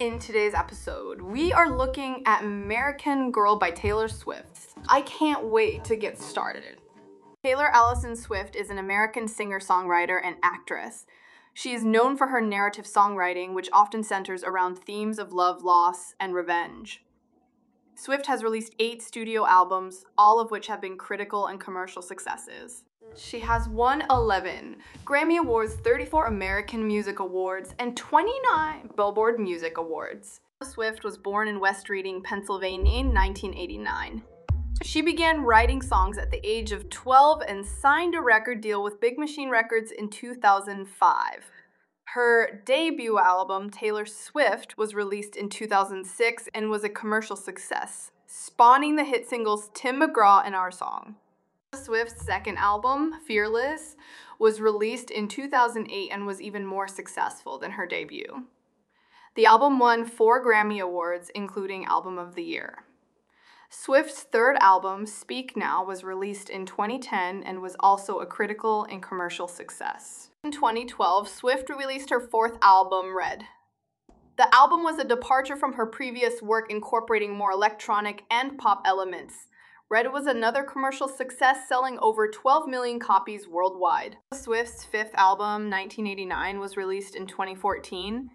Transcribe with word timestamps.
In 0.00 0.18
today's 0.18 0.54
episode, 0.54 1.20
we 1.22 1.52
are 1.52 1.70
looking 1.70 2.24
at 2.26 2.42
American 2.42 3.30
Girl 3.30 3.54
by 3.54 3.70
Taylor 3.70 4.08
Swift. 4.08 4.74
I 4.88 5.02
can't 5.02 5.44
wait 5.44 5.84
to 5.84 5.94
get 5.94 6.20
started. 6.20 6.80
Taylor 7.44 7.68
Allison 7.68 8.16
Swift 8.16 8.56
is 8.56 8.70
an 8.70 8.78
American 8.78 9.28
singer 9.28 9.60
songwriter 9.60 10.18
and 10.22 10.34
actress. 10.42 11.06
She 11.52 11.74
is 11.74 11.84
known 11.84 12.16
for 12.16 12.26
her 12.26 12.40
narrative 12.40 12.86
songwriting, 12.86 13.54
which 13.54 13.68
often 13.72 14.02
centers 14.02 14.42
around 14.42 14.80
themes 14.80 15.20
of 15.20 15.32
love, 15.32 15.62
loss, 15.62 16.14
and 16.18 16.34
revenge. 16.34 17.04
Swift 17.94 18.26
has 18.26 18.42
released 18.42 18.74
eight 18.80 19.00
studio 19.00 19.46
albums, 19.46 20.04
all 20.18 20.40
of 20.40 20.50
which 20.50 20.66
have 20.66 20.80
been 20.80 20.98
critical 20.98 21.46
and 21.46 21.60
commercial 21.60 22.02
successes. 22.02 22.82
She 23.16 23.38
has 23.40 23.68
won 23.68 24.04
11 24.10 24.76
Grammy 25.04 25.38
Awards, 25.38 25.74
34 25.74 26.26
American 26.26 26.86
Music 26.86 27.20
Awards, 27.20 27.74
and 27.78 27.96
29 27.96 28.90
Billboard 28.96 29.38
Music 29.38 29.78
Awards. 29.78 30.40
Swift 30.62 31.04
was 31.04 31.16
born 31.16 31.46
in 31.46 31.60
West 31.60 31.88
Reading, 31.88 32.22
Pennsylvania 32.22 33.00
in 33.00 33.14
1989. 33.14 34.22
She 34.82 35.02
began 35.02 35.42
writing 35.42 35.80
songs 35.80 36.18
at 36.18 36.30
the 36.30 36.44
age 36.44 36.72
of 36.72 36.90
12 36.90 37.42
and 37.46 37.64
signed 37.64 38.14
a 38.14 38.20
record 38.20 38.60
deal 38.60 38.82
with 38.82 39.00
Big 39.00 39.18
Machine 39.18 39.50
Records 39.50 39.92
in 39.92 40.08
2005. 40.08 41.18
Her 42.06 42.62
debut 42.64 43.18
album, 43.18 43.70
Taylor 43.70 44.06
Swift, 44.06 44.76
was 44.76 44.94
released 44.94 45.36
in 45.36 45.48
2006 45.48 46.48
and 46.52 46.70
was 46.70 46.84
a 46.84 46.88
commercial 46.88 47.36
success, 47.36 48.10
spawning 48.26 48.96
the 48.96 49.04
hit 49.04 49.28
singles 49.28 49.70
Tim 49.74 50.00
McGraw 50.00 50.44
and 50.44 50.54
Our 50.54 50.70
Song. 50.70 51.16
Swift's 51.74 52.24
second 52.24 52.58
album, 52.58 53.14
Fearless, 53.26 53.96
was 54.38 54.60
released 54.60 55.10
in 55.10 55.28
2008 55.28 56.10
and 56.10 56.26
was 56.26 56.40
even 56.40 56.66
more 56.66 56.88
successful 56.88 57.58
than 57.58 57.72
her 57.72 57.86
debut. 57.86 58.44
The 59.34 59.46
album 59.46 59.78
won 59.78 60.04
four 60.04 60.44
Grammy 60.44 60.80
Awards, 60.80 61.30
including 61.34 61.84
Album 61.86 62.18
of 62.18 62.34
the 62.34 62.44
Year. 62.44 62.84
Swift's 63.68 64.22
third 64.22 64.56
album, 64.60 65.04
Speak 65.06 65.56
Now, 65.56 65.84
was 65.84 66.04
released 66.04 66.48
in 66.48 66.64
2010 66.64 67.42
and 67.42 67.60
was 67.60 67.74
also 67.80 68.20
a 68.20 68.26
critical 68.26 68.84
and 68.84 69.02
commercial 69.02 69.48
success. 69.48 70.30
In 70.44 70.52
2012, 70.52 71.28
Swift 71.28 71.68
released 71.68 72.10
her 72.10 72.20
fourth 72.20 72.56
album, 72.62 73.16
Red. 73.16 73.44
The 74.36 74.52
album 74.54 74.84
was 74.84 74.98
a 74.98 75.04
departure 75.04 75.56
from 75.56 75.72
her 75.72 75.86
previous 75.86 76.40
work 76.40 76.70
incorporating 76.70 77.34
more 77.34 77.50
electronic 77.50 78.22
and 78.30 78.58
pop 78.58 78.82
elements, 78.84 79.48
Red 79.90 80.12
was 80.12 80.26
another 80.26 80.62
commercial 80.62 81.08
success, 81.08 81.68
selling 81.68 81.98
over 82.00 82.26
12 82.26 82.66
million 82.66 82.98
copies 82.98 83.46
worldwide. 83.46 84.16
Swift's 84.32 84.84
fifth 84.84 85.14
album, 85.14 85.70
1989, 85.70 86.58
was 86.58 86.76
released 86.76 87.14
in 87.14 87.26
2014. 87.26 88.30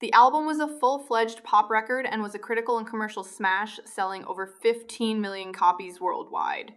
The 0.00 0.12
album 0.12 0.46
was 0.46 0.60
a 0.60 0.78
full 0.78 1.00
fledged 1.00 1.42
pop 1.42 1.68
record 1.68 2.06
and 2.06 2.22
was 2.22 2.34
a 2.34 2.38
critical 2.38 2.78
and 2.78 2.86
commercial 2.86 3.24
smash, 3.24 3.80
selling 3.84 4.24
over 4.24 4.46
15 4.46 5.20
million 5.20 5.52
copies 5.52 6.00
worldwide. 6.00 6.72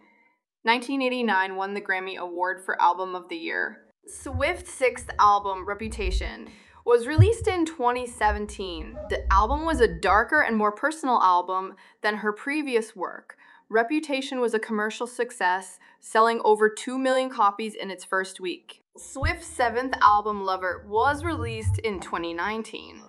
1989 0.62 1.56
won 1.56 1.74
the 1.74 1.80
Grammy 1.80 2.16
Award 2.16 2.64
for 2.64 2.80
Album 2.82 3.14
of 3.14 3.28
the 3.28 3.36
Year. 3.36 3.84
Swift's 4.06 4.72
sixth 4.72 5.10
album, 5.18 5.66
Reputation, 5.66 6.48
was 6.84 7.06
released 7.06 7.46
in 7.46 7.66
2017. 7.66 8.96
The 9.10 9.30
album 9.32 9.64
was 9.64 9.80
a 9.80 10.00
darker 10.00 10.40
and 10.40 10.56
more 10.56 10.72
personal 10.72 11.20
album 11.22 11.74
than 12.02 12.16
her 12.16 12.32
previous 12.32 12.96
work. 12.96 13.36
Reputation 13.70 14.40
was 14.40 14.54
a 14.54 14.58
commercial 14.58 15.06
success, 15.06 15.78
selling 16.00 16.40
over 16.42 16.70
2 16.70 16.98
million 16.98 17.28
copies 17.28 17.74
in 17.74 17.90
its 17.90 18.02
first 18.02 18.40
week. 18.40 18.80
Swift's 18.96 19.46
seventh 19.46 19.92
album, 20.00 20.42
Lover, 20.42 20.86
was 20.88 21.22
released 21.22 21.78
in 21.80 22.00
2019. 22.00 23.02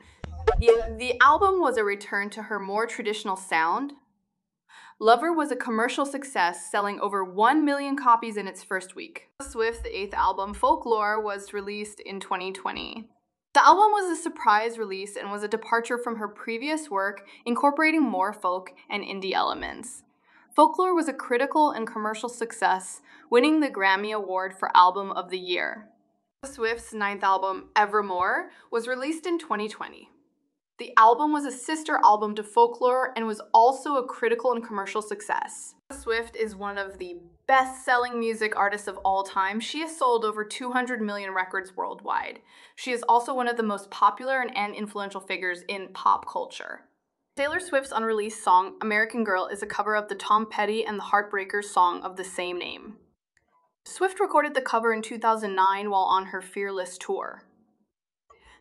The, 0.59 0.95
the 0.97 1.13
album 1.21 1.61
was 1.61 1.77
a 1.77 1.85
return 1.85 2.29
to 2.31 2.43
her 2.43 2.59
more 2.59 2.85
traditional 2.85 3.37
sound. 3.37 3.93
Lover 4.99 5.31
was 5.31 5.49
a 5.49 5.55
commercial 5.55 6.05
success, 6.05 6.69
selling 6.69 6.99
over 6.99 7.23
1 7.23 7.63
million 7.63 7.95
copies 7.95 8.35
in 8.35 8.45
its 8.45 8.61
first 8.61 8.97
week. 8.97 9.29
Swift's 9.41 9.87
eighth 9.89 10.13
album, 10.13 10.53
Folklore, 10.53 11.23
was 11.23 11.53
released 11.53 12.01
in 12.01 12.19
2020. 12.19 13.07
The 13.53 13.65
album 13.65 13.91
was 13.91 14.11
a 14.11 14.21
surprise 14.21 14.77
release 14.77 15.15
and 15.15 15.31
was 15.31 15.41
a 15.41 15.47
departure 15.47 15.97
from 15.97 16.17
her 16.17 16.27
previous 16.27 16.89
work, 16.89 17.25
incorporating 17.45 18.03
more 18.03 18.33
folk 18.33 18.73
and 18.89 19.03
indie 19.03 19.31
elements. 19.31 20.03
Folklore 20.59 20.93
was 20.93 21.07
a 21.07 21.13
critical 21.13 21.71
and 21.71 21.87
commercial 21.87 22.27
success, 22.27 22.99
winning 23.29 23.61
the 23.61 23.69
Grammy 23.69 24.13
Award 24.13 24.53
for 24.53 24.75
Album 24.75 25.09
of 25.13 25.29
the 25.29 25.39
Year. 25.39 25.87
Swift's 26.43 26.93
ninth 26.93 27.23
album, 27.23 27.69
Evermore, 27.77 28.49
was 28.69 28.85
released 28.85 29.25
in 29.25 29.39
2020. 29.39 30.09
The 30.77 30.91
album 30.97 31.31
was 31.31 31.45
a 31.45 31.51
sister 31.51 31.97
album 32.03 32.35
to 32.35 32.43
Folklore 32.43 33.13
and 33.15 33.25
was 33.25 33.41
also 33.53 33.95
a 33.95 34.05
critical 34.05 34.51
and 34.51 34.61
commercial 34.61 35.01
success. 35.01 35.75
Swift 35.93 36.35
is 36.35 36.57
one 36.57 36.77
of 36.77 36.97
the 36.97 37.15
best 37.47 37.85
selling 37.85 38.19
music 38.19 38.53
artists 38.57 38.89
of 38.89 38.97
all 39.05 39.23
time. 39.23 39.61
She 39.61 39.79
has 39.79 39.95
sold 39.95 40.25
over 40.25 40.43
200 40.43 41.01
million 41.01 41.33
records 41.33 41.77
worldwide. 41.77 42.39
She 42.75 42.91
is 42.91 43.01
also 43.07 43.33
one 43.33 43.47
of 43.47 43.55
the 43.55 43.63
most 43.63 43.89
popular 43.91 44.45
and 44.53 44.75
influential 44.75 45.21
figures 45.21 45.63
in 45.69 45.87
pop 45.93 46.27
culture. 46.27 46.81
Taylor 47.35 47.59
Swift's 47.59 47.93
unreleased 47.93 48.43
song, 48.43 48.75
American 48.81 49.23
Girl, 49.23 49.47
is 49.47 49.63
a 49.63 49.67
cover 49.67 49.95
of 49.95 50.09
the 50.09 50.15
Tom 50.15 50.45
Petty 50.49 50.85
and 50.85 50.99
the 50.99 51.03
Heartbreakers 51.03 51.65
song 51.65 52.01
of 52.01 52.17
the 52.17 52.23
same 52.23 52.59
name. 52.59 52.97
Swift 53.85 54.19
recorded 54.19 54.53
the 54.53 54.61
cover 54.61 54.93
in 54.93 55.01
2009 55.01 55.89
while 55.89 56.03
on 56.03 56.27
her 56.27 56.41
Fearless 56.41 56.97
tour. 56.97 57.43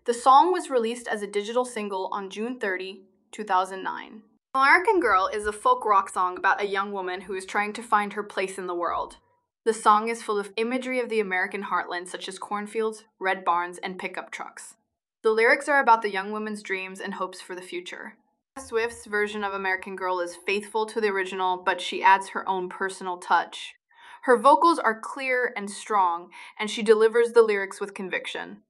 The 0.05 0.15
song 0.15 0.53
was 0.53 0.71
released 0.71 1.09
as 1.09 1.23
a 1.23 1.27
digital 1.27 1.65
single 1.65 2.09
on 2.13 2.31
June 2.31 2.59
30, 2.59 3.03
2009. 3.33 4.23
American 4.55 5.01
Girl 5.01 5.29
is 5.33 5.47
a 5.47 5.53
folk 5.53 5.85
rock 5.85 6.09
song 6.09 6.39
about 6.39 6.61
a 6.61 6.67
young 6.67 6.93
woman 6.93 7.23
who 7.23 7.35
is 7.35 7.45
trying 7.45 7.73
to 7.75 7.83
find 7.83 8.15
her 8.15 8.23
place 8.23 8.59
in 8.59 8.67
the 8.67 8.75
world. 8.75 9.19
The 9.65 9.75
song 9.75 10.09
is 10.09 10.23
full 10.23 10.39
of 10.39 10.53
imagery 10.57 10.99
of 10.99 11.09
the 11.09 11.21
American 11.21 11.65
heartland, 11.65 12.09
such 12.09 12.29
as 12.29 12.39
cornfields, 12.39 13.05
red 13.19 13.45
barns, 13.45 13.79
and 13.79 13.99
pickup 13.99 14.31
trucks. 14.31 14.77
The 15.23 15.31
lyrics 15.33 15.69
are 15.69 15.81
about 15.81 16.03
the 16.03 16.11
young 16.11 16.33
woman's 16.33 16.63
dreams 16.63 17.01
and 17.01 17.15
hopes 17.15 17.41
for 17.41 17.55
the 17.55 17.61
future. 17.61 18.15
Swift's 18.59 19.07
version 19.07 19.45
of 19.45 19.53
American 19.53 19.97
Girl 19.97 20.21
is 20.21 20.37
faithful 20.37 20.87
to 20.87 21.01
the 21.01 21.09
original, 21.09 21.57
but 21.57 21.81
she 21.81 22.03
adds 22.03 22.29
her 22.29 22.49
own 22.49 22.69
personal 22.69 23.17
touch. 23.17 23.75
Her 24.23 24.37
vocals 24.37 24.79
are 24.79 25.01
clear 25.01 25.53
and 25.57 25.71
strong, 25.71 26.31
and 26.59 26.71
she 26.71 26.83
delivers 26.83 27.33
the 27.33 27.43
lyrics 27.43 27.81
with 27.81 27.95
conviction. 27.95 28.63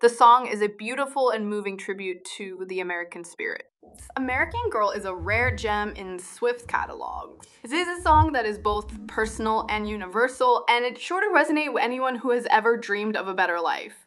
The 0.00 0.08
song 0.08 0.46
is 0.46 0.60
a 0.60 0.68
beautiful 0.68 1.30
and 1.30 1.48
moving 1.48 1.78
tribute 1.78 2.24
to 2.36 2.66
the 2.68 2.80
American 2.80 3.24
spirit. 3.24 3.64
American 4.16 4.68
Girl 4.70 4.90
is 4.90 5.04
a 5.04 5.14
rare 5.14 5.54
gem 5.54 5.92
in 5.96 6.18
Swift's 6.18 6.66
catalog. 6.66 7.44
This 7.62 7.72
is 7.72 7.98
a 7.98 8.02
song 8.02 8.32
that 8.32 8.46
is 8.46 8.58
both 8.58 9.06
personal 9.06 9.66
and 9.70 9.88
universal, 9.88 10.64
and 10.68 10.84
it's 10.84 11.00
sure 11.00 11.20
to 11.20 11.34
resonate 11.34 11.72
with 11.72 11.82
anyone 11.82 12.16
who 12.16 12.30
has 12.30 12.46
ever 12.50 12.76
dreamed 12.76 13.16
of 13.16 13.28
a 13.28 13.34
better 13.34 13.60
life. 13.60 14.06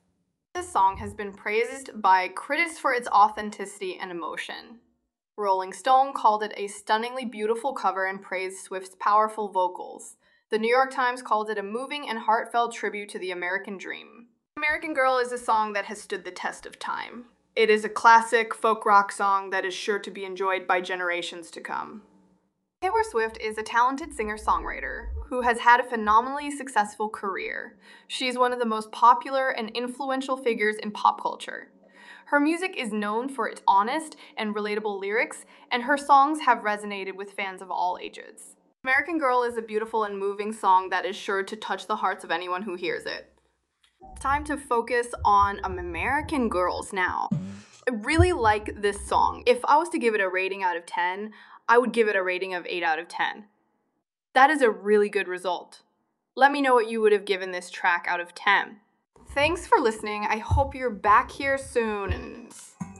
This 0.53 0.71
song 0.71 0.97
has 0.97 1.13
been 1.13 1.33
praised 1.33 2.01
by 2.01 2.29
critics 2.29 2.77
for 2.77 2.93
its 2.93 3.07
authenticity 3.07 3.97
and 3.99 4.11
emotion. 4.11 4.79
Rolling 5.39 5.71
Stone 5.71 6.13
called 6.13 6.41
it 6.41 6.51
a 6.57 6.65
stunningly 6.65 7.23
beautiful 7.23 7.71
cover 7.73 8.07
and 8.07 8.19
praised 8.19 8.63
Swift's 8.63 8.95
powerful 8.99 9.49
vocals. 9.49 10.15
The 10.49 10.57
New 10.57 10.67
York 10.67 10.89
Times 10.89 11.21
called 11.21 11.51
it 11.51 11.59
a 11.59 11.63
moving 11.63 12.09
and 12.09 12.17
heartfelt 12.17 12.73
tribute 12.73 13.09
to 13.09 13.19
the 13.19 13.29
American 13.29 13.77
dream. 13.77 14.29
American 14.57 14.95
Girl 14.95 15.19
is 15.19 15.31
a 15.31 15.37
song 15.37 15.73
that 15.73 15.85
has 15.85 16.01
stood 16.01 16.25
the 16.25 16.31
test 16.31 16.65
of 16.65 16.79
time. 16.79 17.25
It 17.55 17.69
is 17.69 17.85
a 17.85 17.89
classic 17.89 18.55
folk 18.55 18.83
rock 18.83 19.11
song 19.11 19.51
that 19.51 19.63
is 19.63 19.75
sure 19.75 19.99
to 19.99 20.09
be 20.09 20.25
enjoyed 20.25 20.65
by 20.65 20.81
generations 20.81 21.51
to 21.51 21.61
come. 21.61 22.01
Taylor 22.81 23.03
Swift 23.03 23.37
is 23.39 23.59
a 23.59 23.63
talented 23.63 24.13
singer 24.13 24.37
songwriter 24.37 25.09
who 25.27 25.41
has 25.41 25.59
had 25.59 25.79
a 25.79 25.87
phenomenally 25.87 26.49
successful 26.49 27.09
career. 27.09 27.77
She 28.07 28.27
is 28.27 28.39
one 28.39 28.53
of 28.53 28.59
the 28.59 28.65
most 28.65 28.91
popular 28.91 29.49
and 29.49 29.69
influential 29.75 30.37
figures 30.37 30.77
in 30.77 30.89
pop 30.89 31.21
culture. 31.21 31.69
Her 32.27 32.41
music 32.41 32.75
is 32.75 32.91
known 32.91 33.29
for 33.29 33.47
its 33.47 33.61
honest 33.69 34.17
and 34.35 34.53
relatable 34.53 34.99
lyrics, 34.99 35.45
and 35.71 35.83
her 35.83 35.97
songs 35.97 36.41
have 36.41 36.57
resonated 36.57 37.15
with 37.15 37.31
fans 37.31 37.61
of 37.61 37.71
all 37.71 37.97
ages. 38.01 38.57
American 38.83 39.17
Girl 39.17 39.43
is 39.43 39.55
a 39.55 39.61
beautiful 39.61 40.03
and 40.03 40.19
moving 40.19 40.51
song 40.51 40.89
that 40.89 41.05
is 41.05 41.15
sure 41.15 41.41
to 41.41 41.55
touch 41.55 41.87
the 41.87 41.95
hearts 41.95 42.25
of 42.25 42.31
anyone 42.31 42.63
who 42.63 42.75
hears 42.75 43.05
it. 43.05 43.31
Time 44.19 44.43
to 44.43 44.57
focus 44.57 45.07
on 45.23 45.61
American 45.63 46.49
Girls 46.49 46.91
now. 46.91 47.29
I 47.89 47.93
really 47.93 48.33
like 48.33 48.81
this 48.81 49.07
song. 49.07 49.43
If 49.45 49.63
I 49.63 49.77
was 49.77 49.87
to 49.89 49.99
give 49.99 50.13
it 50.13 50.19
a 50.19 50.27
rating 50.27 50.63
out 50.63 50.75
of 50.75 50.85
10, 50.85 51.31
I 51.69 51.77
would 51.77 51.93
give 51.93 52.09
it 52.09 52.17
a 52.17 52.23
rating 52.23 52.53
of 52.53 52.65
8 52.67 52.83
out 52.83 52.99
of 52.99 53.07
10. 53.07 53.45
That 54.33 54.49
is 54.49 54.61
a 54.61 54.69
really 54.69 55.07
good 55.07 55.29
result. 55.29 55.81
Let 56.35 56.51
me 56.51 56.59
know 56.59 56.73
what 56.73 56.89
you 56.89 56.99
would 56.99 57.13
have 57.13 57.23
given 57.23 57.51
this 57.51 57.69
track 57.69 58.05
out 58.05 58.19
of 58.19 58.35
10. 58.35 58.81
Thanks 59.37 59.67
for 59.67 59.77
listening. 59.77 60.25
I 60.27 60.39
hope 60.39 60.73
you're 60.73 60.89
back 60.89 61.29
here 61.29 61.59
soon. 61.59 62.11
And 62.11 62.51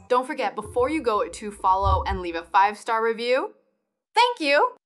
don't 0.08 0.28
forget, 0.28 0.54
before 0.54 0.88
you 0.88 1.02
go, 1.02 1.28
to 1.28 1.50
follow 1.50 2.04
and 2.04 2.22
leave 2.22 2.36
a 2.36 2.44
five 2.44 2.78
star 2.78 3.04
review. 3.04 3.56
Thank 4.14 4.40
you! 4.40 4.70